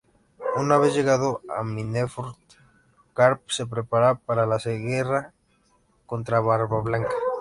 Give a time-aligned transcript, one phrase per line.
[0.55, 2.35] Una vez llegado a Marineford,
[3.15, 5.31] Garp se prepara para la guerra
[6.07, 7.09] contra Barbablanca.